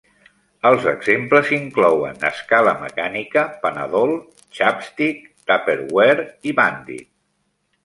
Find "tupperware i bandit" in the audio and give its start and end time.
5.53-7.09